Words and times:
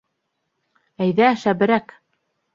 —Әйҙә 1.07 1.29
шәберәк! 1.43 1.97